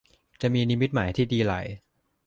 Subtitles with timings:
[0.41, 1.65] จะมีนิมิตหมายที่ดีหลาย